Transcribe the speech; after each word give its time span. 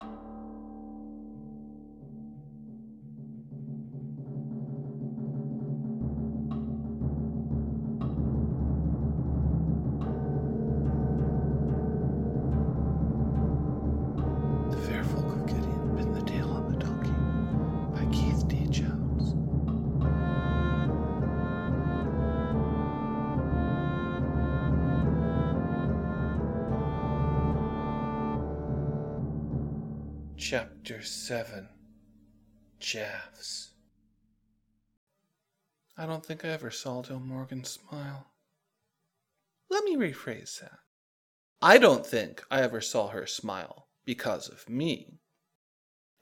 The 0.00 0.33
Chapter 30.46 31.02
7 31.02 31.68
Jaffs 32.78 33.70
I 35.96 36.04
don't 36.04 36.22
think 36.22 36.44
I 36.44 36.48
ever 36.48 36.70
saw 36.70 37.00
Del 37.00 37.18
Morgan 37.18 37.64
smile. 37.64 38.26
Let 39.70 39.84
me 39.84 39.96
rephrase 39.96 40.60
that. 40.60 40.80
I 41.62 41.78
don't 41.78 42.04
think 42.04 42.44
I 42.50 42.60
ever 42.60 42.82
saw 42.82 43.08
her 43.08 43.26
smile 43.26 43.88
because 44.04 44.50
of 44.50 44.68
me. 44.68 45.20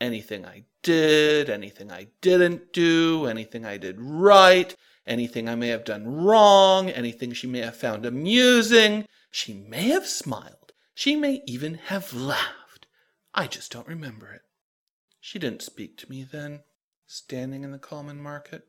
Anything 0.01 0.47
I 0.47 0.67
did, 0.85 1.51
anything 1.51 1.91
I 1.91 2.07
didn't 2.21 2.73
do, 2.73 3.27
anything 3.27 3.67
I 3.67 3.77
did 3.77 3.97
right, 3.99 4.73
anything 5.05 5.49
I 5.49 5.57
may 5.57 5.69
have 5.69 5.85
done 5.85 6.07
wrong, 6.07 6.89
anything 6.91 7.33
she 7.33 7.49
may 7.49 7.63
have 7.63 7.75
found 7.75 8.07
amusing, 8.07 9.05
she 9.33 9.53
may 9.53 9.89
have 9.89 10.07
smiled, 10.07 10.73
she 10.95 11.17
may 11.17 11.43
even 11.45 11.75
have 11.75 12.15
laughed. 12.15 12.62
I 13.35 13.47
just 13.47 13.73
don't 13.73 13.89
remember 13.89 14.31
it. 14.33 14.43
She 15.21 15.39
didn't 15.39 15.63
speak 15.63 15.97
to 15.99 16.11
me 16.11 16.23
then, 16.25 16.61
standing 17.07 17.65
in 17.65 17.73
the 17.73 17.79
common 17.79 18.21
market, 18.21 18.67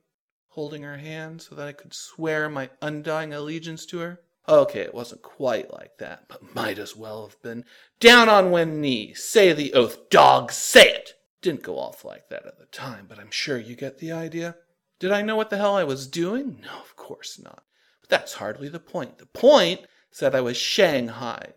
holding 0.49 0.83
her 0.83 0.97
hand 0.97 1.41
so 1.41 1.55
that 1.55 1.67
I 1.67 1.73
could 1.73 1.93
swear 1.93 2.47
my 2.47 2.69
undying 2.81 3.33
allegiance 3.33 3.85
to 3.87 3.99
her. 3.99 4.21
Okay, 4.47 4.81
it 4.81 4.93
wasn't 4.93 5.21
quite 5.21 5.73
like 5.73 5.97
that, 5.99 6.27
but 6.27 6.53
might 6.55 6.77
as 6.77 6.95
well 6.95 7.27
have 7.27 7.41
been. 7.41 7.65
Down 7.99 8.29
on 8.29 8.51
one 8.51 8.81
knee, 8.81 9.13
say 9.13 9.53
the 9.53 9.73
oath, 9.73 10.09
dog, 10.09 10.51
say 10.51 10.87
it! 10.87 11.13
Didn't 11.41 11.63
go 11.63 11.77
off 11.77 12.05
like 12.05 12.29
that 12.29 12.45
at 12.45 12.59
the 12.59 12.65
time, 12.65 13.05
but 13.07 13.19
I'm 13.19 13.31
sure 13.31 13.57
you 13.57 13.75
get 13.75 13.99
the 13.99 14.11
idea. 14.11 14.55
Did 14.99 15.11
I 15.11 15.21
know 15.21 15.35
what 15.35 15.49
the 15.49 15.57
hell 15.57 15.75
I 15.75 15.83
was 15.83 16.07
doing? 16.07 16.59
No, 16.61 16.79
of 16.79 16.95
course 16.95 17.39
not. 17.43 17.63
But 18.01 18.09
that's 18.09 18.33
hardly 18.33 18.69
the 18.69 18.79
point. 18.79 19.17
The 19.17 19.25
point 19.25 19.81
is 20.11 20.19
that 20.19 20.35
I 20.35 20.41
was 20.41 20.55
shanghaied. 20.55 21.53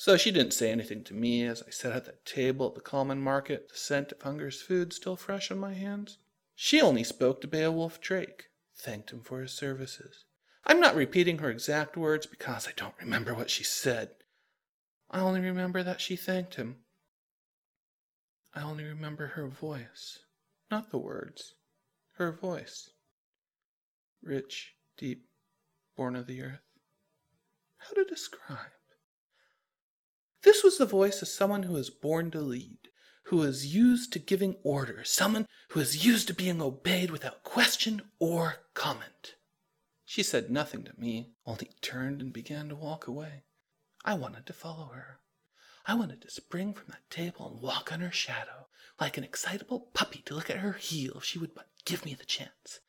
So 0.00 0.16
she 0.16 0.30
didn't 0.30 0.52
say 0.52 0.70
anything 0.70 1.02
to 1.04 1.14
me 1.14 1.42
as 1.42 1.60
I 1.66 1.70
sat 1.70 1.92
at 1.92 2.04
that 2.04 2.24
table 2.24 2.68
at 2.68 2.76
the 2.76 2.80
common 2.80 3.20
market, 3.20 3.68
the 3.68 3.76
scent 3.76 4.12
of 4.12 4.22
hunger's 4.22 4.62
food 4.62 4.92
still 4.92 5.16
fresh 5.16 5.50
on 5.50 5.58
my 5.58 5.74
hands. 5.74 6.18
She 6.54 6.80
only 6.80 7.02
spoke 7.02 7.40
to 7.40 7.48
Beowulf 7.48 8.00
Drake, 8.00 8.44
thanked 8.76 9.10
him 9.10 9.22
for 9.22 9.40
his 9.40 9.50
services. 9.50 10.24
I'm 10.64 10.78
not 10.78 10.94
repeating 10.94 11.38
her 11.38 11.50
exact 11.50 11.96
words 11.96 12.26
because 12.26 12.68
I 12.68 12.72
don't 12.76 12.94
remember 13.00 13.34
what 13.34 13.50
she 13.50 13.64
said. 13.64 14.10
I 15.10 15.18
only 15.18 15.40
remember 15.40 15.82
that 15.82 16.00
she 16.00 16.14
thanked 16.14 16.54
him. 16.54 16.76
I 18.54 18.62
only 18.62 18.84
remember 18.84 19.28
her 19.28 19.48
voice, 19.48 20.20
not 20.70 20.90
the 20.90 20.98
words, 20.98 21.54
her 22.12 22.30
voice. 22.30 22.90
Rich, 24.22 24.74
deep, 24.96 25.26
born 25.96 26.14
of 26.14 26.28
the 26.28 26.42
earth. 26.42 26.60
How 27.78 27.94
to 27.94 28.04
describe? 28.04 28.70
This 30.42 30.62
was 30.62 30.78
the 30.78 30.86
voice 30.86 31.20
of 31.20 31.28
someone 31.28 31.64
who 31.64 31.76
is 31.76 31.90
born 31.90 32.30
to 32.30 32.40
lead, 32.40 32.78
who 33.24 33.42
is 33.42 33.74
used 33.74 34.12
to 34.12 34.18
giving 34.18 34.56
orders, 34.62 35.10
someone 35.10 35.46
who 35.70 35.80
is 35.80 36.04
used 36.06 36.28
to 36.28 36.34
being 36.34 36.62
obeyed 36.62 37.10
without 37.10 37.42
question 37.42 38.02
or 38.18 38.56
comment. 38.74 39.34
She 40.04 40.22
said 40.22 40.50
nothing 40.50 40.84
to 40.84 40.98
me, 40.98 41.34
only 41.44 41.70
turned 41.82 42.22
and 42.22 42.32
began 42.32 42.68
to 42.68 42.76
walk 42.76 43.06
away. 43.06 43.44
I 44.04 44.14
wanted 44.14 44.46
to 44.46 44.52
follow 44.52 44.86
her. 44.94 45.20
I 45.86 45.94
wanted 45.94 46.22
to 46.22 46.30
spring 46.30 46.72
from 46.72 46.86
that 46.88 47.10
table 47.10 47.50
and 47.50 47.60
walk 47.60 47.92
on 47.92 48.00
her 48.00 48.12
shadow, 48.12 48.68
like 49.00 49.18
an 49.18 49.24
excitable 49.24 49.90
puppy 49.92 50.22
to 50.26 50.34
look 50.34 50.48
at 50.48 50.58
her 50.58 50.74
heel 50.74 51.14
if 51.16 51.24
she 51.24 51.38
would 51.38 51.54
but 51.54 51.68
give 51.84 52.04
me 52.04 52.14
the 52.14 52.24
chance. 52.24 52.80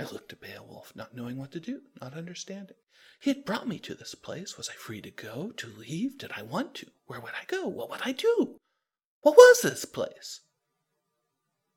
I 0.00 0.04
looked 0.04 0.32
at 0.32 0.40
Beowulf, 0.40 0.96
not 0.96 1.14
knowing 1.14 1.36
what 1.36 1.52
to 1.52 1.60
do, 1.60 1.82
not 2.00 2.16
understanding. 2.16 2.76
He 3.20 3.28
had 3.28 3.44
brought 3.44 3.68
me 3.68 3.78
to 3.80 3.94
this 3.94 4.14
place. 4.14 4.56
Was 4.56 4.70
I 4.70 4.72
free 4.72 5.02
to 5.02 5.10
go, 5.10 5.52
to 5.58 5.66
leave? 5.66 6.16
Did 6.16 6.32
I 6.34 6.40
want 6.40 6.74
to? 6.76 6.86
Where 7.04 7.20
would 7.20 7.34
I 7.34 7.44
go? 7.46 7.68
What 7.68 7.90
would 7.90 8.00
I 8.02 8.12
do? 8.12 8.56
What 9.20 9.36
was 9.36 9.60
this 9.60 9.84
place? 9.84 10.40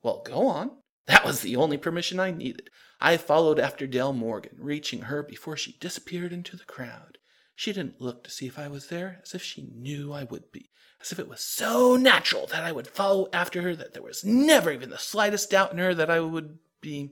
Well, 0.01 0.23
go 0.25 0.47
on. 0.47 0.71
That 1.07 1.25
was 1.25 1.41
the 1.41 1.57
only 1.57 1.75
permission 1.75 2.17
I 2.17 2.31
needed. 2.31 2.69
I 3.01 3.17
followed 3.17 3.59
after 3.59 3.85
Del 3.85 4.13
Morgan, 4.13 4.55
reaching 4.57 5.01
her 5.01 5.21
before 5.21 5.57
she 5.57 5.75
disappeared 5.81 6.31
into 6.31 6.55
the 6.55 6.63
crowd. 6.63 7.17
She 7.55 7.73
didn't 7.73 7.99
look 7.99 8.23
to 8.23 8.31
see 8.31 8.47
if 8.47 8.57
I 8.57 8.69
was 8.69 8.87
there, 8.87 9.19
as 9.21 9.35
if 9.35 9.43
she 9.43 9.67
knew 9.75 10.13
I 10.13 10.23
would 10.23 10.49
be, 10.53 10.69
as 11.01 11.11
if 11.11 11.19
it 11.19 11.27
was 11.27 11.41
so 11.41 11.97
natural 11.97 12.47
that 12.47 12.63
I 12.63 12.71
would 12.71 12.87
follow 12.87 13.27
after 13.33 13.63
her 13.63 13.75
that 13.75 13.93
there 13.93 14.01
was 14.01 14.23
never 14.23 14.71
even 14.71 14.91
the 14.91 14.97
slightest 14.97 15.49
doubt 15.49 15.73
in 15.73 15.77
her 15.79 15.93
that 15.93 16.09
I 16.09 16.21
would 16.21 16.59
be 16.79 17.11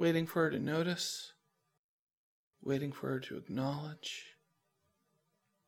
waiting 0.00 0.24
for 0.24 0.44
her 0.44 0.50
to 0.50 0.58
notice, 0.58 1.34
waiting 2.62 2.90
for 2.90 3.08
her 3.08 3.20
to 3.20 3.36
acknowledge, 3.36 4.34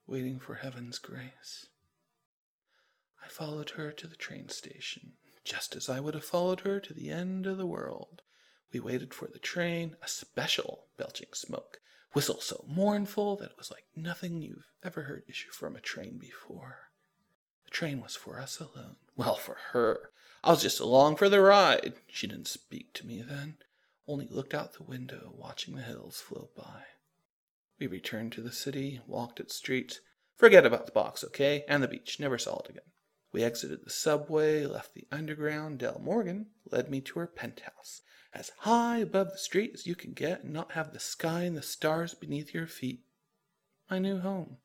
waiting 0.06 0.38
for 0.38 0.54
heaven's 0.54 0.98
grace. 0.98 1.66
I 3.22 3.28
followed 3.28 3.70
her 3.70 3.92
to 3.92 4.06
the 4.06 4.16
train 4.16 4.48
station, 4.48 5.12
just 5.44 5.76
as 5.76 5.90
I 5.90 6.00
would 6.00 6.14
have 6.14 6.24
followed 6.24 6.60
her 6.60 6.80
to 6.80 6.94
the 6.94 7.10
end 7.10 7.46
of 7.46 7.58
the 7.58 7.66
world. 7.66 8.22
We 8.72 8.80
waited 8.80 9.12
for 9.12 9.28
the 9.30 9.38
train, 9.38 9.96
a 10.02 10.08
special 10.08 10.86
belching 10.96 11.34
smoke, 11.34 11.80
whistle 12.14 12.40
so 12.40 12.64
mournful 12.66 13.36
that 13.36 13.50
it 13.50 13.58
was 13.58 13.70
like 13.70 13.84
nothing 13.94 14.40
you've 14.40 14.72
ever 14.82 15.02
heard 15.02 15.24
issue 15.28 15.50
from 15.50 15.76
a 15.76 15.80
train 15.80 16.16
before. 16.16 16.88
The 17.66 17.70
train 17.70 18.00
was 18.00 18.16
for 18.16 18.40
us 18.40 18.58
alone. 18.58 18.96
Well, 19.14 19.34
for 19.34 19.58
her. 19.72 20.08
I 20.42 20.52
was 20.52 20.62
just 20.62 20.80
along 20.80 21.16
for 21.16 21.28
the 21.28 21.42
ride. 21.42 21.96
She 22.06 22.26
didn't 22.26 22.48
speak 22.48 22.94
to 22.94 23.06
me 23.06 23.20
then, 23.20 23.58
only 24.06 24.26
looked 24.28 24.54
out 24.54 24.74
the 24.74 24.82
window, 24.82 25.32
watching 25.36 25.76
the 25.76 25.82
hills 25.82 26.20
float 26.20 26.54
by. 26.54 26.82
We 27.78 27.86
returned 27.86 28.32
to 28.32 28.42
the 28.42 28.52
city, 28.52 29.00
walked 29.06 29.40
its 29.40 29.56
streets. 29.56 30.00
Forget 30.36 30.66
about 30.66 30.86
the 30.86 30.92
box, 30.92 31.24
okay? 31.24 31.64
And 31.68 31.82
the 31.82 31.88
beach. 31.88 32.18
Never 32.20 32.38
saw 32.38 32.60
it 32.60 32.70
again. 32.70 32.82
We 33.32 33.42
exited 33.42 33.84
the 33.84 33.90
subway, 33.90 34.66
left 34.66 34.94
the 34.94 35.06
underground. 35.10 35.78
Del 35.78 35.98
Morgan 35.98 36.46
led 36.70 36.90
me 36.90 37.00
to 37.00 37.18
her 37.20 37.26
penthouse, 37.26 38.02
as 38.32 38.52
high 38.58 38.98
above 38.98 39.30
the 39.30 39.38
street 39.38 39.72
as 39.74 39.86
you 39.86 39.94
can 39.94 40.12
get 40.12 40.44
and 40.44 40.52
not 40.52 40.72
have 40.72 40.92
the 40.92 41.00
sky 41.00 41.44
and 41.44 41.56
the 41.56 41.62
stars 41.62 42.14
beneath 42.14 42.52
your 42.52 42.66
feet. 42.66 43.04
My 43.90 43.98
new 43.98 44.18
home. 44.20 44.58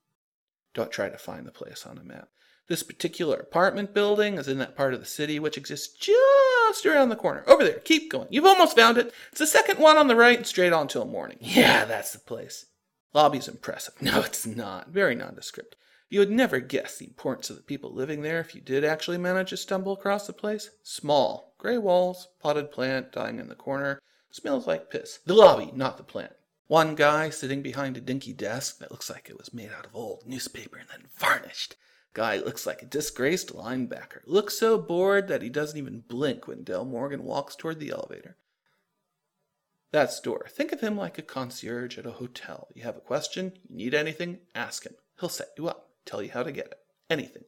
Don't 0.73 0.91
try 0.91 1.09
to 1.09 1.17
find 1.17 1.47
the 1.47 1.51
place 1.51 1.85
on 1.85 1.97
a 1.97 2.03
map. 2.03 2.29
This 2.67 2.83
particular 2.83 3.37
apartment 3.37 3.93
building 3.93 4.37
is 4.37 4.47
in 4.47 4.57
that 4.57 4.75
part 4.75 4.93
of 4.93 4.99
the 4.99 5.05
city 5.05 5.39
which 5.39 5.57
exists 5.57 5.95
just 5.97 6.85
around 6.85 7.09
the 7.09 7.15
corner. 7.15 7.43
Over 7.47 7.63
there. 7.63 7.79
Keep 7.79 8.11
going. 8.11 8.27
You've 8.29 8.45
almost 8.45 8.75
found 8.75 8.97
it. 8.97 9.13
It's 9.31 9.39
the 9.39 9.47
second 9.47 9.79
one 9.79 9.97
on 9.97 10.07
the 10.07 10.15
right 10.17 10.45
straight 10.45 10.73
on 10.73 10.87
till 10.87 11.05
morning. 11.05 11.37
Yeah, 11.39 11.85
that's 11.85 12.11
the 12.11 12.19
place. 12.19 12.65
Lobby's 13.13 13.47
impressive. 13.47 13.93
No, 14.01 14.19
it's 14.19 14.45
not. 14.45 14.89
Very 14.89 15.15
nondescript. 15.15 15.75
You 16.09 16.19
would 16.19 16.31
never 16.31 16.59
guess 16.59 16.97
the 16.97 17.05
importance 17.05 17.49
of 17.49 17.55
the 17.55 17.61
people 17.61 17.93
living 17.93 18.21
there 18.21 18.39
if 18.39 18.53
you 18.53 18.61
did 18.61 18.83
actually 18.83 19.17
manage 19.17 19.49
to 19.49 19.57
stumble 19.57 19.93
across 19.93 20.27
the 20.27 20.33
place. 20.33 20.69
Small, 20.83 21.53
gray 21.57 21.77
walls, 21.77 22.27
potted 22.41 22.71
plant 22.71 23.11
dying 23.11 23.39
in 23.39 23.49
the 23.49 23.55
corner, 23.55 23.99
smells 24.29 24.67
like 24.67 24.89
piss. 24.89 25.19
The 25.25 25.33
lobby, 25.33 25.71
not 25.73 25.97
the 25.97 26.03
plant. 26.03 26.33
One 26.67 26.95
guy 26.95 27.29
sitting 27.29 27.61
behind 27.61 27.95
a 27.95 28.01
dinky 28.01 28.33
desk 28.33 28.79
that 28.79 28.91
looks 28.91 29.09
like 29.09 29.29
it 29.29 29.37
was 29.37 29.53
made 29.53 29.71
out 29.71 29.85
of 29.85 29.95
old 29.95 30.23
newspaper 30.25 30.77
and 30.77 30.87
then 30.89 31.07
varnished. 31.17 31.75
Guy 32.13 32.37
looks 32.37 32.65
like 32.65 32.81
a 32.81 32.85
disgraced 32.85 33.53
linebacker. 33.53 34.21
Looks 34.25 34.57
so 34.57 34.77
bored 34.77 35.27
that 35.27 35.41
he 35.41 35.49
doesn't 35.49 35.77
even 35.77 36.03
blink 36.07 36.47
when 36.47 36.63
Del 36.63 36.85
Morgan 36.85 37.23
walks 37.23 37.55
toward 37.55 37.79
the 37.79 37.91
elevator. 37.91 38.37
That's 39.91 40.19
Door. 40.19 40.47
Think 40.49 40.71
of 40.71 40.81
him 40.81 40.97
like 40.97 41.17
a 41.17 41.21
concierge 41.21 41.97
at 41.97 42.05
a 42.05 42.11
hotel. 42.11 42.67
You 42.73 42.83
have 42.83 42.97
a 42.97 43.01
question, 43.01 43.53
you 43.69 43.77
need 43.77 43.93
anything, 43.93 44.39
ask 44.55 44.85
him. 44.85 44.95
He'll 45.19 45.29
set 45.29 45.49
you 45.57 45.67
up 45.67 45.87
tell 46.07 46.23
you 46.23 46.31
how 46.31 46.43
to 46.43 46.51
get 46.51 46.67
it. 46.67 46.79
Anything. 47.09 47.43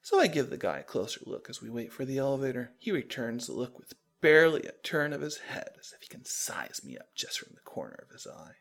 So 0.00 0.20
I 0.20 0.26
give 0.26 0.50
the 0.50 0.56
guy 0.56 0.78
a 0.78 0.84
closer 0.84 1.20
look 1.26 1.48
as 1.50 1.60
we 1.60 1.70
wait 1.70 1.92
for 1.92 2.04
the 2.04 2.18
elevator. 2.18 2.72
He 2.78 2.90
returns 2.90 3.46
the 3.46 3.52
look 3.52 3.78
with 3.78 3.94
barely 4.20 4.62
a 4.62 4.72
turn 4.82 5.12
of 5.12 5.20
his 5.20 5.38
head, 5.38 5.70
as 5.78 5.92
if 5.94 6.02
he 6.02 6.08
can 6.08 6.24
size 6.24 6.82
me 6.84 6.96
up 6.96 7.08
just 7.14 7.38
from 7.38 7.52
the 7.54 7.60
corner 7.60 8.04
of 8.06 8.12
his 8.12 8.26
eye. 8.26 8.54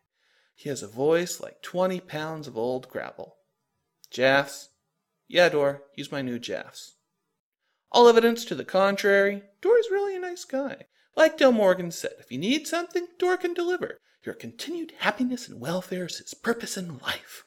He 0.56 0.70
has 0.70 0.84
a 0.84 0.88
voice 0.88 1.40
like 1.40 1.62
twenty 1.62 2.00
pounds 2.00 2.48
of 2.48 2.58
old 2.58 2.90
gravel. 2.90 3.38
Jaffs? 4.10 4.70
Yeah, 5.28 5.50
Dor, 5.50 5.84
he's 5.94 6.12
my 6.12 6.22
new 6.22 6.40
Jaffs. 6.40 6.96
All 7.92 8.08
evidence 8.08 8.44
to 8.46 8.56
the 8.56 8.66
contrary, 8.66 9.44
Dor's 9.62 9.88
really 9.92 10.16
a 10.16 10.20
nice 10.20 10.46
guy. 10.46 10.86
Like 11.16 11.38
Del 11.38 11.52
Morgan 11.52 11.92
said, 11.92 12.14
if 12.20 12.32
you 12.32 12.40
need 12.40 12.68
something, 12.68 13.08
Dor 13.20 13.38
can 13.38 13.54
deliver. 13.54 14.00
Your 14.24 14.36
continued 14.36 14.94
happiness 15.00 15.48
and 15.48 15.60
welfare 15.60 16.06
is 16.06 16.18
his 16.18 16.34
purpose 16.34 16.78
in 16.78 16.98
life. 17.00 17.44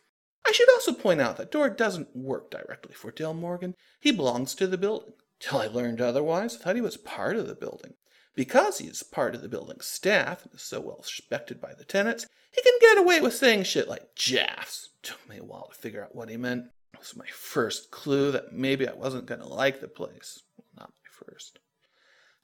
I 0.47 0.53
should 0.53 0.71
also 0.71 0.93
point 0.93 1.21
out 1.21 1.37
that 1.39 1.51
Door 1.51 1.71
doesn't 1.71 2.15
work 2.15 2.51
directly 2.51 2.95
for 2.95 3.11
Dale 3.11 3.35
Morgan. 3.35 3.75
He 3.99 4.13
belongs 4.13 4.55
to 4.55 4.67
the 4.67 4.79
building. 4.79 5.15
Till 5.41 5.59
I 5.59 5.67
learned 5.67 6.01
otherwise, 6.01 6.57
I 6.57 6.59
thought 6.59 6.77
he 6.77 6.81
was 6.81 6.97
part 6.97 7.37
of 7.37 7.49
the 7.49 7.55
building. 7.55 7.95
Because 8.35 8.79
he 8.79 8.87
is 8.87 9.03
part 9.03 9.35
of 9.35 9.43
the 9.43 9.49
building's 9.49 9.87
staff 9.87 10.45
and 10.45 10.55
is 10.55 10.63
so 10.63 10.81
well 10.81 10.99
respected 11.03 11.61
by 11.61 11.73
the 11.75 11.85
tenants, 11.85 12.27
he 12.53 12.63
can 12.63 12.75
get 12.81 12.99
away 12.99 13.21
with 13.21 13.35
saying 13.35 13.65
shit 13.65 13.89
like 13.89 14.15
Jaffs. 14.15 14.91
Took 15.03 15.29
me 15.29 15.39
a 15.39 15.45
while 15.45 15.69
to 15.69 15.79
figure 15.79 16.05
out 16.05 16.15
what 16.15 16.29
he 16.29 16.37
meant. 16.37 16.67
Was 16.99 17.17
my 17.17 17.27
first 17.27 17.91
clue 17.91 18.33
that 18.33 18.53
maybe 18.53 18.89
I 18.89 18.95
wasn't 18.95 19.27
going 19.27 19.41
to 19.41 19.47
like 19.47 19.81
the 19.81 19.89
place. 19.89 20.43
Well, 20.57 20.67
not 20.77 20.93
my 21.03 21.27
first. 21.27 21.59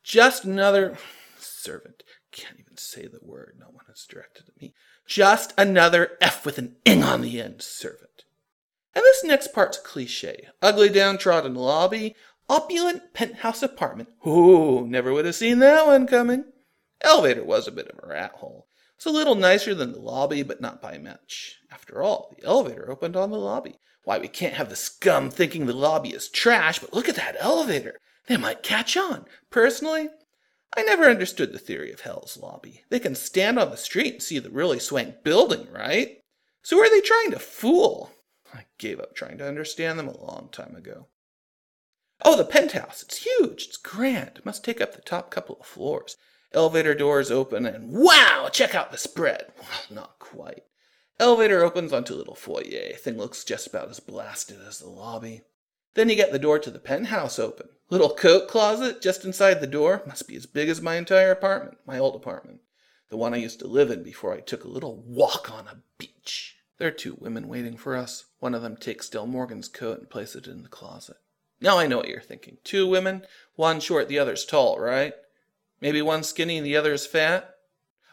Just 0.02 0.44
another 0.44 0.99
servant. 1.38 2.02
Can't 2.31 2.58
even 2.58 2.76
say 2.76 3.06
the 3.06 3.20
word. 3.22 3.56
No 3.58 3.66
one 3.66 3.84
has 3.88 4.06
directed 4.08 4.49
at 4.49 4.60
me. 4.60 4.75
Just 5.06 5.52
another 5.58 6.16
F 6.20 6.46
with 6.46 6.58
an 6.58 6.76
ing 6.84 7.02
on 7.02 7.20
the 7.20 7.40
end 7.40 7.62
servant. 7.62 8.25
And 8.94 9.02
this 9.02 9.25
next 9.25 9.52
part's 9.52 9.78
cliche. 9.78 10.49
Ugly 10.60 10.90
downtrodden 10.90 11.55
lobby, 11.55 12.14
opulent 12.48 13.14
penthouse 13.14 13.62
apartment. 13.62 14.10
Ooh, 14.26 14.87
never 14.87 15.12
would 15.12 15.25
have 15.25 15.34
seen 15.34 15.58
that 15.60 15.87
one 15.87 16.06
coming. 16.06 16.44
Elevator 17.00 17.44
was 17.44 17.66
a 17.66 17.72
bit 17.72 17.88
of 17.88 17.98
a 18.02 18.06
rat 18.06 18.32
hole. 18.32 18.66
It's 18.96 19.06
a 19.06 19.10
little 19.10 19.34
nicer 19.34 19.75
than 19.75 19.93
the 19.93 19.98
lobby, 19.98 20.43
but 20.43 20.60
not 20.60 20.81
by 20.81 20.98
much. 20.98 21.56
After 21.70 22.02
all, 22.02 22.32
the 22.37 22.46
elevator 22.46 22.90
opened 22.90 23.16
on 23.16 23.31
the 23.31 23.38
lobby. 23.38 23.78
Why, 24.04 24.19
we 24.19 24.28
can't 24.28 24.54
have 24.54 24.69
the 24.69 24.76
scum 24.76 25.31
thinking 25.31 25.66
the 25.66 25.72
lobby 25.72 26.10
is 26.10 26.28
trash, 26.28 26.81
but 26.81 26.93
look 26.93 27.08
at 27.08 27.16
that 27.16 27.37
elevator. 27.38 27.99
They 28.26 28.37
might 28.37 28.62
catch 28.62 28.96
on. 28.96 29.26
Personally, 29.50 30.08
I 30.76 30.82
never 30.82 31.04
understood 31.04 31.52
the 31.52 31.58
theory 31.58 31.93
of 31.93 32.00
Hell's 32.00 32.38
Lobby. 32.40 32.82
They 32.88 32.99
can 32.99 33.14
stand 33.14 33.58
on 33.58 33.70
the 33.70 33.76
street 33.76 34.14
and 34.14 34.22
see 34.22 34.38
the 34.38 34.50
really 34.50 34.78
swank 34.78 35.22
building, 35.22 35.69
right? 35.70 36.19
So 36.62 36.76
who 36.76 36.82
are 36.82 36.90
they 36.90 37.00
trying 37.00 37.31
to 37.32 37.38
fool? 37.38 38.10
I 38.54 38.64
gave 38.78 39.00
up 39.00 39.14
trying 39.14 39.38
to 39.38 39.49
understand 39.49 39.99
them 39.99 40.08
a 40.08 40.25
long 40.25 40.48
time 40.50 40.75
ago. 40.75 41.08
Oh, 42.25 42.37
the 42.37 42.44
penthouse. 42.44 43.02
It's 43.02 43.25
huge. 43.25 43.66
It's 43.66 43.76
grand. 43.76 44.40
Must 44.44 44.64
take 44.64 44.81
up 44.81 44.94
the 44.94 45.02
top 45.02 45.31
couple 45.31 45.56
of 45.60 45.66
floors. 45.66 46.16
Elevator 46.52 46.94
doors 46.94 47.31
open 47.31 47.66
and 47.66 47.90
wow, 47.93 48.48
check 48.52 48.75
out 48.75 48.93
the 48.93 48.98
spread. 48.98 49.46
Well, 49.58 49.69
not 49.90 50.19
quite. 50.19 50.62
Elevator 51.19 51.62
opens 51.62 51.93
onto 51.93 52.14
a 52.14 52.17
little 52.17 52.35
foyer. 52.35 52.94
Thing 52.97 53.17
looks 53.17 53.44
just 53.44 53.67
about 53.67 53.91
as 53.91 54.00
blasted 54.00 54.59
as 54.67 54.79
the 54.79 54.88
lobby. 54.88 55.43
Then 55.94 56.09
you 56.09 56.17
get 56.17 56.32
the 56.32 56.38
door 56.38 56.59
to 56.59 56.70
the 56.70 56.79
penthouse 56.79 57.38
open. 57.38 57.69
Little 57.91 58.14
coat 58.14 58.49
closet 58.49 59.03
just 59.03 59.25
inside 59.25 59.61
the 59.61 59.67
door. 59.67 60.03
Must 60.06 60.26
be 60.26 60.37
as 60.37 60.47
big 60.47 60.69
as 60.69 60.81
my 60.81 60.97
entire 60.97 61.31
apartment, 61.31 61.79
my 61.87 61.99
old 61.99 62.17
apartment. 62.17 62.61
The 63.11 63.19
one 63.19 63.35
I 63.35 63.38
used 63.38 63.59
to 63.61 63.67
live 63.67 63.91
in 63.91 64.03
before 64.03 64.32
I 64.32 64.41
took 64.41 64.64
a 64.64 64.69
little 64.69 65.03
walk 65.06 65.53
on 65.53 65.67
a 65.69 65.82
beach. 65.99 66.56
There 66.79 66.88
are 66.88 66.93
two 66.93 67.17
women 67.20 67.47
waiting 67.47 67.76
for 67.76 67.94
us. 67.94 68.25
One 68.41 68.55
of 68.55 68.62
them 68.62 68.76
takes 68.76 69.11
Del 69.11 69.26
Morgan's 69.26 69.69
coat 69.69 69.99
and 69.99 70.08
places 70.08 70.47
it 70.47 70.50
in 70.50 70.62
the 70.62 70.69
closet. 70.69 71.17
Now 71.61 71.79
I 71.79 71.87
know 71.87 71.99
what 71.99 72.08
you're 72.08 72.20
thinking. 72.20 72.56
Two 72.65 72.88
women, 72.88 73.26
one 73.55 73.79
short, 73.79 74.08
the 74.08 74.19
other's 74.19 74.44
tall, 74.44 74.81
right? 74.81 75.12
Maybe 75.81 76.00
one 76.00 76.25
skinny 76.25 76.56
and 76.56 76.67
the 76.67 76.76
other's 76.76 77.06
fat? 77.06 77.51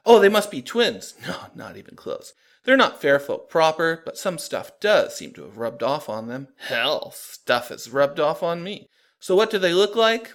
Oh, 0.06 0.20
they 0.20 0.30
must 0.30 0.52
be 0.52 0.62
twins. 0.62 1.14
No, 1.28 1.36
not 1.56 1.78
even 1.78 1.96
close. 1.96 2.34
They're 2.64 2.78
not 2.78 3.02
fair 3.02 3.20
folk 3.20 3.50
proper, 3.50 4.02
but 4.06 4.18
some 4.18 4.38
stuff 4.38 4.80
does 4.80 5.16
seem 5.16 5.34
to 5.34 5.44
have 5.44 5.58
rubbed 5.58 5.82
off 5.82 6.10
on 6.10 6.28
them. 6.28 6.50
Hell, 6.58 7.12
stuff 7.12 7.70
has 7.70 7.90
rubbed 7.90 8.20
off 8.20 8.44
on 8.44 8.64
me. 8.64 8.88
So 9.20 9.36
what 9.36 9.50
do 9.50 9.58
they 9.58 9.74
look 9.74 9.96
like? 9.96 10.34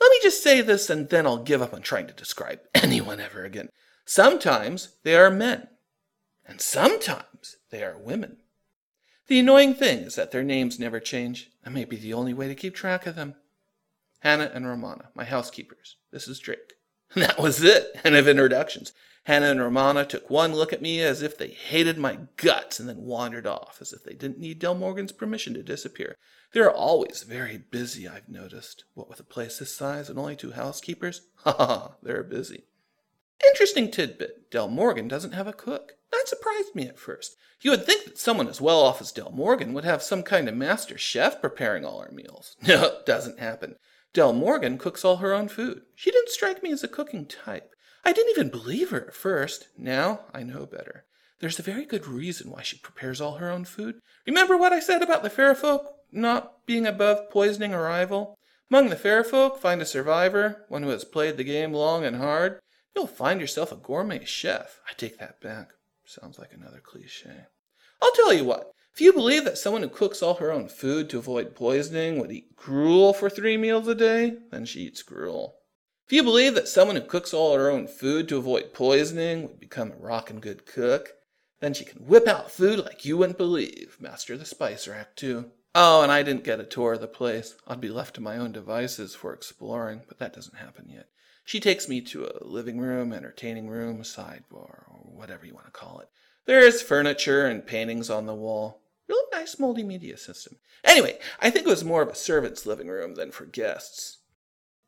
Let 0.00 0.10
me 0.10 0.18
just 0.22 0.42
say 0.42 0.60
this 0.60 0.90
and 0.90 1.08
then 1.08 1.26
I'll 1.26 1.42
give 1.42 1.62
up 1.62 1.72
on 1.72 1.82
trying 1.82 2.06
to 2.06 2.12
describe 2.12 2.60
anyone 2.74 3.20
ever 3.20 3.44
again. 3.44 3.68
Sometimes 4.04 4.96
they 5.02 5.16
are 5.16 5.30
men, 5.30 5.68
and 6.46 6.60
sometimes 6.60 7.56
they 7.70 7.82
are 7.82 7.98
women. 7.98 8.36
The 9.26 9.40
annoying 9.40 9.74
thing 9.74 10.00
is 10.00 10.14
that 10.14 10.30
their 10.30 10.44
names 10.44 10.78
never 10.78 11.00
change. 11.00 11.50
That 11.64 11.72
may 11.72 11.84
be 11.84 11.96
the 11.96 12.14
only 12.14 12.32
way 12.32 12.46
to 12.46 12.54
keep 12.54 12.74
track 12.76 13.06
of 13.06 13.16
them. 13.16 13.34
Hannah 14.20 14.50
and 14.54 14.66
Romana, 14.66 15.10
my 15.14 15.24
housekeepers. 15.24 15.96
This 16.12 16.28
is 16.28 16.38
Drake. 16.38 16.74
And 17.16 17.24
that 17.24 17.38
was 17.38 17.64
it, 17.64 17.98
end 18.04 18.14
of 18.14 18.28
introductions. 18.28 18.92
Hannah 19.24 19.50
and 19.50 19.60
Romana 19.60 20.04
took 20.04 20.30
one 20.30 20.54
look 20.54 20.72
at 20.72 20.82
me 20.82 21.00
as 21.00 21.20
if 21.22 21.36
they 21.36 21.48
hated 21.48 21.98
my 21.98 22.18
guts 22.36 22.78
and 22.78 22.88
then 22.88 22.98
wandered 22.98 23.46
off, 23.46 23.78
as 23.80 23.92
if 23.92 24.04
they 24.04 24.14
didn't 24.14 24.38
need 24.38 24.60
Del 24.60 24.76
Morgan's 24.76 25.10
permission 25.10 25.52
to 25.54 25.64
disappear. 25.64 26.16
They're 26.52 26.70
always 26.70 27.24
very 27.24 27.58
busy, 27.58 28.06
I've 28.06 28.28
noticed. 28.28 28.84
What 28.94 29.08
with 29.08 29.18
a 29.18 29.24
place 29.24 29.58
this 29.58 29.74
size 29.74 30.08
and 30.08 30.18
only 30.18 30.36
two 30.36 30.52
housekeepers? 30.52 31.22
Ha 31.38 31.52
ha, 31.52 31.94
they're 32.02 32.22
busy. 32.22 32.64
Interesting 33.48 33.90
tidbit 33.90 34.50
Del 34.50 34.68
Morgan 34.68 35.08
doesn't 35.08 35.32
have 35.32 35.46
a 35.46 35.52
cook. 35.52 35.94
That 36.12 36.28
surprised 36.28 36.74
me 36.74 36.86
at 36.88 36.98
first. 36.98 37.36
You 37.60 37.70
would 37.70 37.84
think 37.84 38.04
that 38.04 38.18
someone 38.18 38.48
as 38.48 38.60
well 38.60 38.80
off 38.80 39.00
as 39.00 39.12
Del 39.12 39.30
Morgan 39.30 39.72
would 39.72 39.84
have 39.84 40.02
some 40.02 40.22
kind 40.22 40.48
of 40.48 40.54
master 40.54 40.98
chef 40.98 41.40
preparing 41.40 41.84
all 41.84 41.98
our 42.00 42.10
meals. 42.10 42.56
No, 42.66 42.84
it 42.84 43.06
doesn't 43.06 43.38
happen. 43.38 43.76
Del 44.16 44.32
Morgan 44.32 44.78
cooks 44.78 45.04
all 45.04 45.18
her 45.18 45.34
own 45.34 45.46
food. 45.46 45.82
She 45.94 46.10
didn't 46.10 46.30
strike 46.30 46.62
me 46.62 46.72
as 46.72 46.82
a 46.82 46.88
cooking 46.88 47.26
type. 47.26 47.74
I 48.02 48.14
didn't 48.14 48.30
even 48.30 48.48
believe 48.48 48.88
her 48.88 49.08
at 49.08 49.14
first. 49.14 49.68
Now 49.76 50.20
I 50.32 50.42
know 50.42 50.64
better. 50.64 51.04
There's 51.40 51.58
a 51.58 51.62
very 51.62 51.84
good 51.84 52.06
reason 52.06 52.50
why 52.50 52.62
she 52.62 52.78
prepares 52.78 53.20
all 53.20 53.34
her 53.34 53.50
own 53.50 53.66
food. 53.66 53.96
Remember 54.26 54.56
what 54.56 54.72
I 54.72 54.80
said 54.80 55.02
about 55.02 55.22
the 55.22 55.28
fair 55.28 55.54
folk 55.54 55.96
not 56.10 56.64
being 56.64 56.86
above 56.86 57.28
poisoning 57.28 57.74
a 57.74 57.78
rival? 57.82 58.38
Among 58.70 58.88
the 58.88 58.96
fair 58.96 59.22
folk, 59.22 59.58
find 59.58 59.82
a 59.82 59.84
survivor, 59.84 60.64
one 60.70 60.82
who 60.82 60.88
has 60.88 61.04
played 61.04 61.36
the 61.36 61.44
game 61.44 61.74
long 61.74 62.02
and 62.02 62.16
hard. 62.16 62.58
You'll 62.94 63.06
find 63.06 63.38
yourself 63.38 63.70
a 63.70 63.76
gourmet 63.76 64.24
chef. 64.24 64.80
I 64.88 64.94
take 64.94 65.18
that 65.18 65.42
back. 65.42 65.72
Sounds 66.06 66.38
like 66.38 66.54
another 66.54 66.80
cliche. 66.82 67.48
I'll 68.00 68.12
tell 68.12 68.32
you 68.32 68.44
what. 68.44 68.72
If 68.96 69.02
you 69.02 69.12
believe 69.12 69.44
that 69.44 69.58
someone 69.58 69.82
who 69.82 69.90
cooks 69.90 70.22
all 70.22 70.36
her 70.36 70.50
own 70.50 70.70
food 70.70 71.10
to 71.10 71.18
avoid 71.18 71.54
poisoning 71.54 72.18
would 72.18 72.32
eat 72.32 72.56
gruel 72.56 73.12
for 73.12 73.28
three 73.28 73.58
meals 73.58 73.86
a 73.88 73.94
day, 73.94 74.38
then 74.50 74.64
she 74.64 74.84
eats 74.84 75.02
gruel. 75.02 75.56
If 76.06 76.14
you 76.14 76.22
believe 76.22 76.54
that 76.54 76.66
someone 76.66 76.96
who 76.96 77.02
cooks 77.02 77.34
all 77.34 77.54
her 77.54 77.68
own 77.68 77.88
food 77.88 78.26
to 78.28 78.38
avoid 78.38 78.72
poisoning 78.72 79.42
would 79.42 79.60
become 79.60 79.92
a 79.92 79.96
rockin' 79.96 80.40
good 80.40 80.64
cook, 80.64 81.12
then 81.60 81.74
she 81.74 81.84
can 81.84 82.06
whip 82.06 82.26
out 82.26 82.50
food 82.50 82.78
like 82.78 83.04
you 83.04 83.18
wouldn't 83.18 83.36
believe. 83.36 83.98
Master 84.00 84.34
the 84.34 84.46
Spice 84.46 84.88
Rack, 84.88 85.14
too. 85.14 85.50
Oh, 85.74 86.00
and 86.00 86.10
I 86.10 86.22
didn't 86.22 86.44
get 86.44 86.60
a 86.60 86.64
tour 86.64 86.94
of 86.94 87.02
the 87.02 87.06
place. 87.06 87.54
I'd 87.66 87.82
be 87.82 87.90
left 87.90 88.14
to 88.14 88.22
my 88.22 88.38
own 88.38 88.52
devices 88.52 89.14
for 89.14 89.34
exploring, 89.34 90.04
but 90.08 90.18
that 90.20 90.32
doesn't 90.32 90.56
happen 90.56 90.88
yet. 90.88 91.10
She 91.44 91.60
takes 91.60 91.86
me 91.86 92.00
to 92.00 92.24
a 92.24 92.42
living 92.46 92.78
room, 92.78 93.12
entertaining 93.12 93.68
room, 93.68 94.02
sideboard, 94.04 94.84
or 94.88 95.00
whatever 95.02 95.44
you 95.44 95.52
want 95.52 95.66
to 95.66 95.70
call 95.70 96.00
it. 96.00 96.08
There 96.46 96.60
is 96.60 96.80
furniture 96.80 97.44
and 97.44 97.66
paintings 97.66 98.08
on 98.08 98.24
the 98.24 98.34
wall. 98.34 98.80
Really 99.08 99.26
nice 99.32 99.56
multimedia 99.56 100.18
system. 100.18 100.56
Anyway, 100.84 101.18
I 101.40 101.50
think 101.50 101.66
it 101.66 101.70
was 101.70 101.84
more 101.84 102.02
of 102.02 102.08
a 102.08 102.14
servant's 102.14 102.66
living 102.66 102.88
room 102.88 103.14
than 103.14 103.30
for 103.30 103.46
guests. 103.46 104.18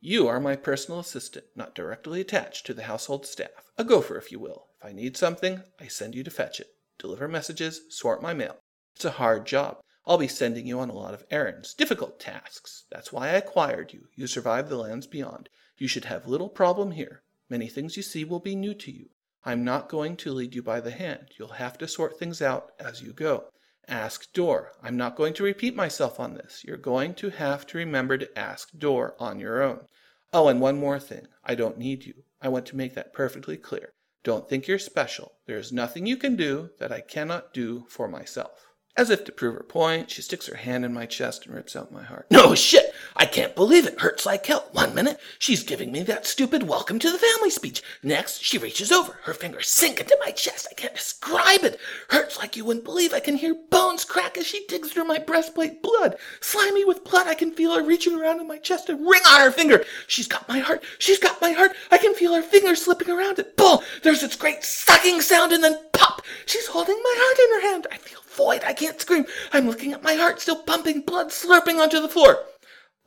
You 0.00 0.28
are 0.28 0.38
my 0.38 0.56
personal 0.56 1.00
assistant, 1.00 1.46
not 1.56 1.74
directly 1.74 2.20
attached 2.20 2.66
to 2.66 2.74
the 2.74 2.84
household 2.84 3.26
staff. 3.26 3.72
A 3.76 3.84
gopher, 3.84 4.16
if 4.16 4.30
you 4.30 4.38
will. 4.38 4.68
If 4.78 4.86
I 4.86 4.92
need 4.92 5.16
something, 5.16 5.62
I 5.80 5.88
send 5.88 6.14
you 6.14 6.22
to 6.22 6.30
fetch 6.30 6.60
it. 6.60 6.68
Deliver 6.98 7.26
messages, 7.26 7.82
sort 7.90 8.22
my 8.22 8.32
mail. 8.32 8.56
It's 8.94 9.04
a 9.04 9.12
hard 9.12 9.46
job. 9.46 9.80
I'll 10.06 10.18
be 10.18 10.28
sending 10.28 10.66
you 10.66 10.80
on 10.80 10.88
a 10.88 10.94
lot 10.94 11.14
of 11.14 11.24
errands, 11.30 11.74
difficult 11.74 12.18
tasks. 12.18 12.84
That's 12.90 13.12
why 13.12 13.28
I 13.28 13.32
acquired 13.32 13.92
you. 13.92 14.08
You 14.14 14.26
survived 14.26 14.68
the 14.68 14.76
lands 14.76 15.06
beyond. 15.06 15.48
You 15.76 15.86
should 15.86 16.06
have 16.06 16.26
little 16.26 16.48
problem 16.48 16.92
here. 16.92 17.22
Many 17.50 17.68
things 17.68 17.96
you 17.96 18.02
see 18.02 18.24
will 18.24 18.40
be 18.40 18.56
new 18.56 18.74
to 18.74 18.90
you. 18.90 19.10
I'm 19.44 19.64
not 19.64 19.88
going 19.88 20.16
to 20.18 20.32
lead 20.32 20.54
you 20.54 20.62
by 20.62 20.80
the 20.80 20.90
hand. 20.90 21.28
You'll 21.38 21.48
have 21.48 21.76
to 21.78 21.88
sort 21.88 22.18
things 22.18 22.40
out 22.40 22.72
as 22.78 23.02
you 23.02 23.12
go. 23.12 23.44
Ask 23.90 24.30
Door. 24.34 24.72
I'm 24.82 24.98
not 24.98 25.16
going 25.16 25.32
to 25.32 25.42
repeat 25.42 25.74
myself 25.74 26.20
on 26.20 26.34
this. 26.34 26.62
You're 26.62 26.76
going 26.76 27.14
to 27.14 27.30
have 27.30 27.66
to 27.68 27.78
remember 27.78 28.18
to 28.18 28.38
ask 28.38 28.70
Door 28.76 29.14
on 29.18 29.40
your 29.40 29.62
own. 29.62 29.86
Oh, 30.30 30.48
and 30.48 30.60
one 30.60 30.78
more 30.78 31.00
thing. 31.00 31.26
I 31.42 31.54
don't 31.54 31.78
need 31.78 32.04
you. 32.04 32.24
I 32.42 32.48
want 32.48 32.66
to 32.66 32.76
make 32.76 32.94
that 32.94 33.14
perfectly 33.14 33.56
clear. 33.56 33.94
Don't 34.22 34.46
think 34.46 34.68
you're 34.68 34.78
special. 34.78 35.32
There 35.46 35.56
is 35.56 35.72
nothing 35.72 36.04
you 36.04 36.18
can 36.18 36.36
do 36.36 36.68
that 36.78 36.92
I 36.92 37.00
cannot 37.00 37.54
do 37.54 37.86
for 37.88 38.08
myself. 38.08 38.67
As 38.96 39.10
if 39.10 39.24
to 39.24 39.32
prove 39.32 39.54
her 39.54 39.62
point, 39.62 40.10
she 40.10 40.22
sticks 40.22 40.48
her 40.48 40.56
hand 40.56 40.84
in 40.84 40.92
my 40.92 41.06
chest 41.06 41.46
and 41.46 41.54
rips 41.54 41.76
out 41.76 41.92
my 41.92 42.02
heart. 42.02 42.26
No 42.32 42.56
shit! 42.56 42.92
I 43.14 43.26
can't 43.26 43.54
believe 43.54 43.86
it. 43.86 44.00
Hurts 44.00 44.26
like 44.26 44.44
hell. 44.46 44.66
One 44.72 44.92
minute, 44.92 45.20
she's 45.38 45.62
giving 45.62 45.92
me 45.92 46.02
that 46.02 46.26
stupid 46.26 46.64
welcome 46.64 46.98
to 46.98 47.10
the 47.10 47.18
family 47.18 47.50
speech. 47.50 47.80
Next, 48.02 48.42
she 48.42 48.58
reaches 48.58 48.90
over. 48.90 49.18
Her 49.22 49.34
fingers 49.34 49.68
sink 49.68 50.00
into 50.00 50.16
my 50.24 50.32
chest. 50.32 50.66
I 50.70 50.74
can't 50.74 50.94
describe 50.96 51.62
it. 51.62 51.78
Hurts 52.10 52.38
like 52.38 52.56
you 52.56 52.64
wouldn't 52.64 52.84
believe. 52.84 53.12
I 53.14 53.20
can 53.20 53.36
hear 53.36 53.54
bones 53.70 54.04
crack 54.04 54.36
as 54.36 54.46
she 54.46 54.66
digs 54.66 54.90
through 54.90 55.04
my 55.04 55.18
breastplate. 55.18 55.80
Blood. 55.80 56.16
Slimy 56.40 56.84
with 56.84 57.04
blood. 57.04 57.28
I 57.28 57.34
can 57.34 57.52
feel 57.52 57.74
her 57.76 57.84
reaching 57.84 58.20
around 58.20 58.40
in 58.40 58.48
my 58.48 58.58
chest 58.58 58.88
and 58.88 59.06
ring 59.08 59.22
on 59.28 59.40
her 59.40 59.52
finger. 59.52 59.84
She's 60.08 60.26
got 60.26 60.48
my 60.48 60.58
heart. 60.58 60.82
She's 60.98 61.20
got 61.20 61.40
my 61.40 61.52
heart. 61.52 61.72
I 61.92 61.98
can 61.98 62.14
feel 62.14 62.34
her 62.34 62.42
fingers 62.42 62.82
slipping 62.84 63.10
around 63.10 63.38
it. 63.38 63.56
Pull. 63.56 63.84
There's 64.02 64.22
this 64.22 64.34
great 64.34 64.64
sucking 64.64 65.20
sound 65.20 65.52
and 65.52 65.62
then 65.62 65.78
pop. 65.92 66.22
She's 66.46 66.66
holding 66.66 67.00
my 67.02 67.14
heart 67.16 67.38
in 67.38 67.62
her 67.62 67.72
hand. 67.72 67.86
I 67.92 67.96
feel 67.96 68.20
void. 68.38 68.62
I 68.64 68.72
can't 68.72 69.00
scream. 69.00 69.26
I'm 69.52 69.66
looking 69.66 69.92
at 69.92 70.04
my 70.04 70.14
heart 70.14 70.40
still 70.40 70.62
pumping, 70.62 71.00
blood 71.02 71.28
slurping 71.28 71.80
onto 71.80 72.00
the 72.00 72.08
floor. 72.08 72.38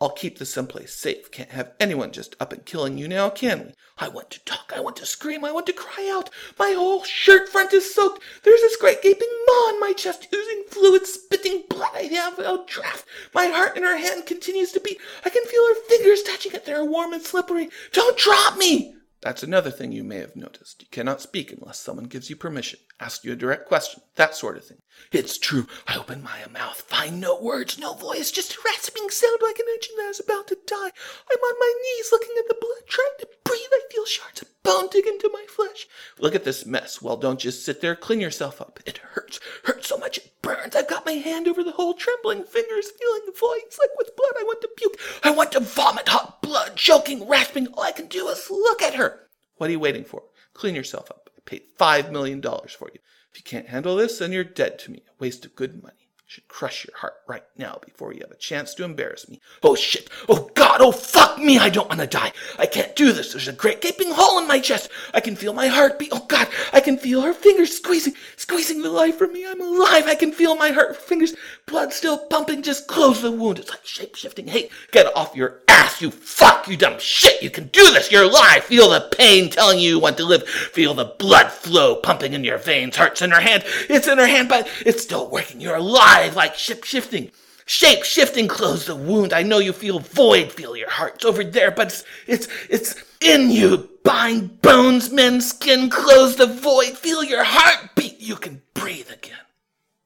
I'll 0.01 0.09
keep 0.09 0.39
this 0.39 0.53
someplace 0.53 0.93
safe. 0.93 1.31
Can't 1.31 1.51
have 1.51 1.71
anyone 1.79 2.11
just 2.11 2.35
up 2.39 2.51
and 2.51 2.65
killing 2.65 2.97
you 2.97 3.07
now, 3.07 3.29
can 3.29 3.59
we? 3.59 3.73
I 3.97 4.09
want 4.09 4.29
to 4.31 4.43
talk. 4.43 4.73
I 4.75 4.81
want 4.81 4.95
to 4.97 5.05
scream. 5.05 5.45
I 5.45 5.51
want 5.51 5.67
to 5.67 5.73
cry 5.73 6.09
out. 6.11 6.29
My 6.59 6.73
whole 6.75 7.03
shirt 7.03 7.47
front 7.47 7.71
is 7.71 7.93
soaked. 7.93 8.21
There's 8.43 8.61
this 8.61 8.75
great 8.75 9.01
gaping 9.01 9.29
maw 9.47 9.69
in 9.69 9.79
my 9.79 9.93
chest, 9.93 10.27
oozing 10.33 10.63
fluid, 10.69 11.05
spitting 11.05 11.63
blood. 11.69 11.91
I 11.93 12.03
have 12.03 12.39
a 12.39 12.63
draft. 12.67 13.05
My 13.33 13.45
heart 13.45 13.77
in 13.77 13.83
her 13.83 13.97
hand 13.97 14.25
continues 14.25 14.71
to 14.73 14.79
beat. 14.79 14.99
I 15.23 15.29
can 15.29 15.45
feel 15.45 15.67
her 15.67 15.81
fingers 15.87 16.23
touching 16.23 16.53
it. 16.53 16.65
They're 16.65 16.83
warm 16.83 17.13
and 17.13 17.21
slippery. 17.21 17.69
Don't 17.93 18.17
drop 18.17 18.57
me! 18.57 18.95
That's 19.21 19.43
another 19.43 19.69
thing 19.69 19.91
you 19.91 20.03
may 20.03 20.17
have 20.17 20.35
noticed. 20.35 20.81
You 20.81 20.87
cannot 20.89 21.21
speak 21.21 21.51
unless 21.51 21.79
someone 21.79 22.05
gives 22.05 22.31
you 22.31 22.35
permission, 22.35 22.79
ask 22.99 23.23
you 23.23 23.31
a 23.31 23.35
direct 23.35 23.67
question, 23.67 24.01
that 24.15 24.35
sort 24.35 24.57
of 24.57 24.65
thing. 24.65 24.81
It's 25.11 25.37
true. 25.37 25.67
I 25.87 25.97
open 25.97 26.23
my 26.23 26.39
mouth, 26.51 26.81
find 26.81 27.21
no 27.21 27.39
words, 27.39 27.77
no 27.77 27.93
voice, 27.93 28.31
just 28.31 28.55
a 28.55 28.59
rasping 28.65 29.09
sound 29.11 29.39
like 29.43 29.59
an 29.59 29.65
engine 29.73 29.95
that 29.97 30.09
is 30.09 30.19
about 30.19 30.47
to 30.47 30.57
die. 30.65 30.91
I'm 31.31 31.39
on 31.39 31.59
my 31.59 31.73
knees 31.83 32.09
looking 32.11 32.35
at 32.39 32.47
the 32.47 32.57
blood, 32.59 32.87
trying 32.87 33.17
to 33.19 33.27
I 33.71 33.81
feel 33.91 34.05
shards 34.05 34.41
of 34.41 34.47
bone 34.63 34.87
dig 34.91 35.05
into 35.05 35.29
my 35.31 35.45
flesh. 35.47 35.87
Look 36.19 36.35
at 36.35 36.43
this 36.43 36.65
mess. 36.65 37.01
Well, 37.01 37.17
don't 37.17 37.39
just 37.39 37.65
sit 37.65 37.81
there. 37.81 37.95
Clean 37.95 38.19
yourself 38.19 38.61
up. 38.61 38.79
It 38.85 38.99
hurts. 38.99 39.39
Hurts 39.63 39.87
so 39.87 39.97
much 39.97 40.17
it 40.17 40.31
burns. 40.41 40.75
I've 40.75 40.87
got 40.89 41.05
my 41.05 41.13
hand 41.13 41.47
over 41.47 41.63
the 41.63 41.71
hole, 41.71 41.93
trembling 41.93 42.43
fingers, 42.43 42.91
feeling 42.91 43.21
voids 43.27 43.77
like 43.79 43.89
with 43.97 44.15
blood. 44.15 44.33
I 44.39 44.43
want 44.43 44.61
to 44.61 44.69
puke. 44.75 44.99
I 45.23 45.31
want 45.31 45.51
to 45.53 45.59
vomit 45.59 46.09
hot 46.09 46.41
blood, 46.41 46.75
choking, 46.75 47.27
rasping. 47.27 47.67
All 47.67 47.83
I 47.83 47.91
can 47.91 48.07
do 48.07 48.27
is 48.29 48.49
look 48.49 48.81
at 48.81 48.95
her. 48.95 49.27
What 49.57 49.69
are 49.69 49.73
you 49.73 49.79
waiting 49.79 50.05
for? 50.05 50.23
Clean 50.53 50.75
yourself 50.75 51.11
up. 51.11 51.29
I 51.37 51.41
paid 51.45 51.63
five 51.77 52.11
million 52.11 52.41
dollars 52.41 52.73
for 52.73 52.89
you. 52.93 52.99
If 53.31 53.37
you 53.37 53.43
can't 53.43 53.69
handle 53.69 53.95
this, 53.95 54.19
then 54.19 54.31
you're 54.31 54.43
dead 54.43 54.77
to 54.79 54.91
me. 54.91 55.03
A 55.07 55.11
waste 55.19 55.45
of 55.45 55.55
good 55.55 55.81
money. 55.81 56.00
Should 56.31 56.47
crush 56.47 56.85
your 56.87 56.95
heart 56.95 57.15
right 57.27 57.43
now 57.57 57.79
before 57.83 58.13
you 58.13 58.21
have 58.21 58.31
a 58.31 58.37
chance 58.37 58.73
to 58.75 58.85
embarrass 58.85 59.27
me. 59.27 59.41
Oh 59.63 59.75
shit! 59.75 60.09
Oh 60.29 60.49
god! 60.55 60.79
Oh 60.79 60.93
fuck 60.93 61.37
me! 61.37 61.59
I 61.59 61.67
don't 61.67 61.89
want 61.89 61.99
to 61.99 62.07
die. 62.07 62.31
I 62.57 62.67
can't 62.67 62.95
do 62.95 63.11
this. 63.11 63.33
There's 63.33 63.49
a 63.49 63.51
great 63.51 63.81
gaping 63.81 64.11
hole 64.11 64.39
in 64.39 64.47
my 64.47 64.61
chest. 64.61 64.89
I 65.13 65.19
can 65.19 65.35
feel 65.35 65.51
my 65.51 65.67
heart 65.67 65.99
beat. 65.99 66.13
Oh 66.13 66.25
god! 66.29 66.47
I 66.71 66.79
can 66.79 66.97
feel 66.97 67.19
her 67.19 67.33
fingers 67.33 67.75
squeezing, 67.75 68.13
squeezing 68.37 68.81
the 68.81 68.91
life 68.91 69.17
from 69.17 69.33
me. 69.33 69.45
I'm 69.45 69.59
alive. 69.59 70.05
I 70.05 70.15
can 70.15 70.31
feel 70.31 70.55
my 70.55 70.69
heart 70.69 70.95
fingers, 70.95 71.35
blood 71.65 71.91
still 71.91 72.17
pumping. 72.17 72.61
Just 72.61 72.87
close 72.87 73.21
the 73.21 73.29
wound. 73.29 73.59
It's 73.59 73.69
like 73.69 73.85
shape 73.85 74.15
shifting. 74.15 74.47
Hey, 74.47 74.69
get 74.93 75.13
off 75.13 75.35
your 75.35 75.59
you 76.01 76.11
fuck, 76.11 76.67
you 76.67 76.77
dumb 76.77 76.99
shit. 76.99 77.41
You 77.41 77.49
can 77.49 77.67
do 77.67 77.83
this. 77.91 78.11
You're 78.11 78.23
alive. 78.23 78.63
Feel 78.63 78.89
the 78.89 79.09
pain 79.17 79.49
telling 79.49 79.79
you 79.79 79.89
you 79.89 79.99
want 79.99 80.17
to 80.17 80.25
live. 80.25 80.47
Feel 80.47 80.93
the 80.93 81.05
blood 81.05 81.51
flow 81.51 81.95
pumping 81.95 82.33
in 82.33 82.43
your 82.43 82.57
veins. 82.57 82.95
Heart's 82.95 83.21
in 83.21 83.31
her 83.31 83.39
hand. 83.39 83.63
It's 83.89 84.07
in 84.07 84.17
her 84.17 84.27
hand, 84.27 84.49
but 84.49 84.67
it's 84.85 85.03
still 85.03 85.29
working. 85.29 85.61
You're 85.61 85.75
alive, 85.75 86.35
like 86.35 86.55
ship 86.55 86.83
shifting. 86.83 87.31
Shape 87.65 88.03
shifting, 88.03 88.47
close 88.47 88.85
the 88.85 88.95
wound. 88.95 89.31
I 89.33 89.43
know 89.43 89.59
you 89.59 89.71
feel 89.71 89.99
void, 89.99 90.51
feel 90.51 90.75
your 90.75 90.89
heart's 90.89 91.23
over 91.23 91.43
there, 91.43 91.71
but 91.71 91.87
it's 91.87 92.03
it's 92.27 92.47
it's 92.69 92.95
in 93.21 93.51
you. 93.51 93.89
Bind 94.03 94.61
bones, 94.61 95.11
mend 95.11 95.43
skin, 95.43 95.89
close 95.89 96.35
the 96.35 96.47
void, 96.47 96.97
feel 96.97 97.23
your 97.23 97.43
heart 97.43 97.95
beat. 97.95 98.19
You 98.19 98.35
can 98.35 98.61
breathe 98.73 99.11
again. 99.11 99.37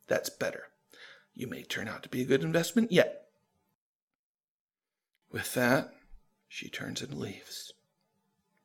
That's 0.08 0.30
better. 0.30 0.64
You 1.34 1.48
may 1.48 1.64
turn 1.64 1.88
out 1.88 2.04
to 2.04 2.10
be 2.10 2.22
a 2.22 2.26
good 2.26 2.44
investment 2.44 2.92
yet. 2.92 3.25
With 5.36 5.54
that, 5.56 5.94
she 6.48 6.70
turns 6.70 7.02
and 7.02 7.14
leaves, 7.14 7.74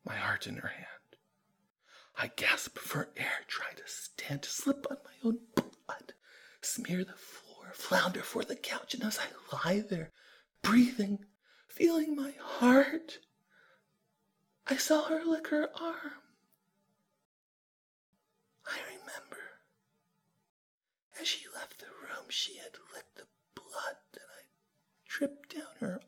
my 0.04 0.14
heart 0.14 0.46
in 0.46 0.58
her 0.58 0.68
hand. 0.68 0.86
I 2.16 2.28
gasp 2.28 2.78
for 2.78 3.10
air, 3.16 3.40
try 3.48 3.72
to 3.72 3.82
stand, 3.86 4.44
slip 4.44 4.86
on 4.88 4.98
my 5.04 5.28
own 5.28 5.40
blood, 5.56 6.12
smear 6.62 7.04
the 7.04 7.14
floor, 7.14 7.72
flounder 7.74 8.22
for 8.22 8.44
the 8.44 8.54
couch, 8.54 8.94
and 8.94 9.02
as 9.02 9.18
I 9.18 9.26
lie 9.52 9.80
there, 9.80 10.12
breathing, 10.62 11.24
feeling 11.66 12.14
my 12.14 12.34
heart, 12.40 13.18
I 14.68 14.76
saw 14.76 15.08
her 15.08 15.24
lick 15.24 15.48
her 15.48 15.70
arm. 15.74 16.22
I 18.64 18.78
remember. 18.86 19.42
As 21.20 21.26
she 21.26 21.46
left 21.52 21.80
the 21.80 21.86
room, 21.86 22.26
she 22.28 22.58
had 22.58 22.76
licked 22.94 23.16
the 23.16 23.26
blood 23.56 23.96
that 24.12 24.22
I 24.22 24.42
dripped 25.08 25.56
down 25.56 25.74
her 25.80 26.00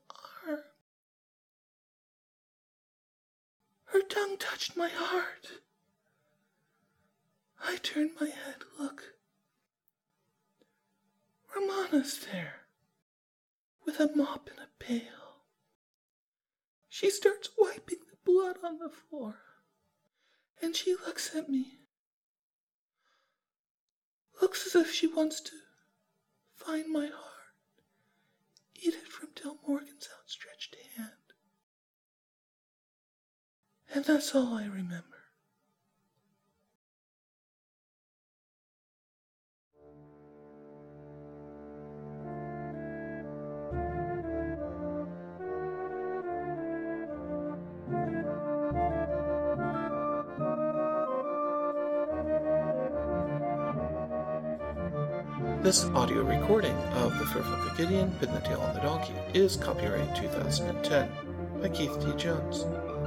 Her 3.93 4.01
tongue 4.01 4.39
touched 4.39 4.75
my 4.75 4.89
heart. 4.89 5.61
I 7.63 7.77
turned 7.77 8.13
my 8.19 8.29
head. 8.29 8.65
Look. 8.79 9.17
Romana's 11.55 12.27
there, 12.33 12.63
with 13.85 14.01
a 14.01 14.11
mop 14.17 14.49
and 14.49 14.59
a 14.61 14.69
pail. 14.79 15.43
She 16.89 17.11
starts 17.11 17.51
wiping 17.59 17.99
the 18.09 18.17
blood 18.25 18.57
on 18.65 18.79
the 18.79 18.89
floor, 18.89 19.37
and 20.63 20.75
she 20.75 20.95
looks 20.95 21.37
at 21.37 21.51
me. 21.51 21.81
Looks 24.41 24.67
as 24.67 24.75
if 24.75 24.91
she 24.91 25.07
wants 25.07 25.43
to 25.43 25.57
find 26.55 26.91
my 26.91 27.09
heart, 27.09 27.55
eat 28.75 28.95
it 28.95 29.07
from 29.07 29.29
Del 29.35 29.59
Morgan's 29.67 30.09
outstretched 30.19 30.77
hand. 30.97 31.11
And 33.95 34.07
that's 34.07 34.35
all 34.35 34.55
I 34.55 34.65
remember. 34.65 35.05
This 55.63 55.85
audio 55.95 56.23
recording 56.23 56.73
of 56.95 57.19
The 57.19 57.27
Faire 57.27 57.43
Folk 57.43 57.71
of 57.71 57.77
Gideon, 57.77 58.11
Pin 58.19 58.33
the 58.33 58.41
Tail 58.41 58.61
on 58.63 58.75
the 58.75 58.81
Donkey 58.81 59.13
is 59.35 59.57
copyright 59.57 60.17
2010 60.17 61.11
by 61.61 61.69
Keith 61.69 62.01
T. 62.01 62.13
Jones. 62.17 62.65